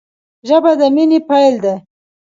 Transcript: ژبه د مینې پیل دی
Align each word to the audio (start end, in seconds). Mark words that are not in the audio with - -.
ژبه 0.47 0.71
د 0.79 0.81
مینې 0.95 1.19
پیل 1.27 1.55
دی 1.63 1.75